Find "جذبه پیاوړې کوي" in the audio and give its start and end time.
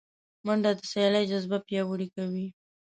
1.31-2.45